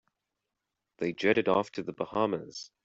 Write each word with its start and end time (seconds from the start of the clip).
They 0.97 1.13
jetted 1.13 1.47
off 1.47 1.71
to 1.73 1.83
the 1.83 1.93
Bahamas. 1.93 2.71